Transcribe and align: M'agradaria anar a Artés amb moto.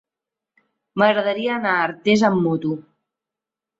M'agradaria 1.01 1.53
anar 1.57 1.73
a 1.75 1.83
Artés 1.91 2.25
amb 2.31 2.43
moto. 2.47 2.73